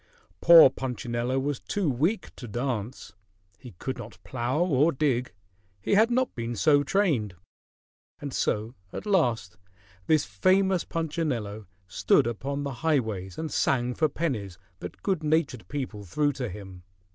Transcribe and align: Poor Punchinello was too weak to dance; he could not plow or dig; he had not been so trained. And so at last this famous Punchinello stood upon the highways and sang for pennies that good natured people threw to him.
Poor 0.41 0.71
Punchinello 0.71 1.37
was 1.37 1.59
too 1.59 1.87
weak 1.87 2.35
to 2.35 2.47
dance; 2.47 3.13
he 3.59 3.73
could 3.77 3.99
not 3.99 4.17
plow 4.23 4.57
or 4.59 4.91
dig; 4.91 5.31
he 5.79 5.93
had 5.93 6.09
not 6.09 6.33
been 6.33 6.55
so 6.55 6.81
trained. 6.81 7.35
And 8.19 8.33
so 8.33 8.73
at 8.91 9.05
last 9.05 9.57
this 10.07 10.25
famous 10.25 10.83
Punchinello 10.85 11.67
stood 11.85 12.25
upon 12.25 12.63
the 12.63 12.73
highways 12.81 13.37
and 13.37 13.51
sang 13.51 13.93
for 13.93 14.09
pennies 14.09 14.57
that 14.79 15.03
good 15.03 15.21
natured 15.23 15.67
people 15.67 16.03
threw 16.03 16.31
to 16.33 16.49
him. 16.49 16.81